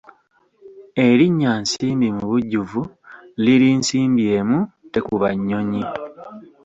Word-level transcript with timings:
Erinnya 1.05 1.51
Nsimbi 1.61 2.07
mubujjuvu 2.17 2.81
liri 3.43 3.69
Nsimbi 3.79 4.23
emu 4.39 4.59
tekuba 4.93 5.27
nnyonyi. 5.37 5.83